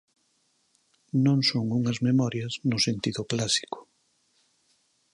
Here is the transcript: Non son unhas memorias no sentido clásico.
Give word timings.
Non 1.25 1.39
son 1.49 1.65
unhas 1.79 2.01
memorias 2.07 2.53
no 2.69 2.77
sentido 2.87 3.21
clásico. 3.31 3.79